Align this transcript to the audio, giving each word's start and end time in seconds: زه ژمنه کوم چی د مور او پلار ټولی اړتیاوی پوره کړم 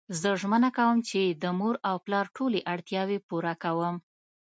زه 0.19 0.29
ژمنه 0.41 0.69
کوم 0.77 0.97
چی 1.09 1.21
د 1.43 1.43
مور 1.59 1.75
او 1.89 1.95
پلار 2.05 2.25
ټولی 2.37 2.59
اړتیاوی 2.73 3.17
پوره 3.27 3.53
کړم 3.63 3.95